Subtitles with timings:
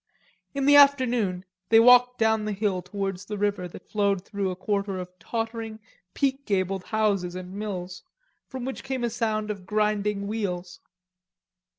[0.55, 4.55] In the afternoon they walked down the hill towards the river, that flowed through a
[4.55, 5.77] quarter of tottering,
[6.15, 8.01] peak gabled houses and mills,
[8.47, 10.79] from which came a sound of grinding wheels.